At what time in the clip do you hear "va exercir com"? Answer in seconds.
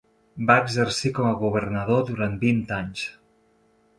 0.45-1.27